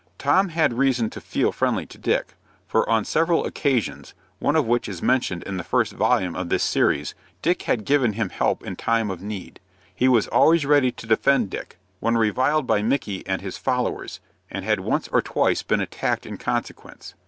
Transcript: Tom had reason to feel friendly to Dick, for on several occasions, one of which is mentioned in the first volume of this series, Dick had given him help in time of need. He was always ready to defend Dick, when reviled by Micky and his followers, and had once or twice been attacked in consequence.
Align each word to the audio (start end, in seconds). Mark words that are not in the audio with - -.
Tom 0.17 0.49
had 0.49 0.73
reason 0.79 1.11
to 1.11 1.21
feel 1.21 1.51
friendly 1.51 1.85
to 1.85 1.99
Dick, 1.99 2.33
for 2.65 2.89
on 2.89 3.05
several 3.05 3.45
occasions, 3.45 4.15
one 4.39 4.55
of 4.55 4.65
which 4.65 4.89
is 4.89 4.99
mentioned 4.99 5.43
in 5.43 5.57
the 5.57 5.63
first 5.63 5.93
volume 5.93 6.35
of 6.35 6.49
this 6.49 6.63
series, 6.63 7.13
Dick 7.43 7.61
had 7.61 7.85
given 7.85 8.13
him 8.13 8.29
help 8.29 8.63
in 8.63 8.75
time 8.75 9.11
of 9.11 9.21
need. 9.21 9.59
He 9.93 10.07
was 10.07 10.27
always 10.29 10.65
ready 10.65 10.91
to 10.91 11.05
defend 11.05 11.51
Dick, 11.51 11.77
when 11.99 12.17
reviled 12.17 12.65
by 12.65 12.81
Micky 12.81 13.23
and 13.27 13.43
his 13.43 13.59
followers, 13.59 14.19
and 14.49 14.65
had 14.65 14.79
once 14.79 15.07
or 15.09 15.21
twice 15.21 15.61
been 15.61 15.81
attacked 15.81 16.25
in 16.25 16.37
consequence. 16.39 17.13